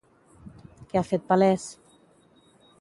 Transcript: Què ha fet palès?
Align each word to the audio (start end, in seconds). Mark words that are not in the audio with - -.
Què 0.93 1.01
ha 1.03 1.05
fet 1.11 1.29
palès? 1.29 1.69